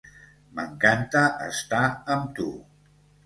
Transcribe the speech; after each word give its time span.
M'encanta 0.59 1.21
estar 1.49 1.83
amb 2.15 2.33
tu. 2.41 2.49